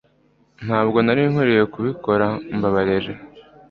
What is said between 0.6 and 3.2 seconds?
Ntabwo nari nkwiye kubikora Mbabarira